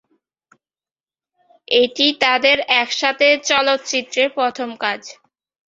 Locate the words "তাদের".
2.23-2.57